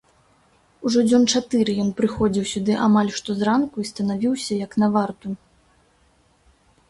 [0.89, 5.27] Ужо дзён чатыры ён прыходзіў сюды амаль што зранку і станавіўся як на варту.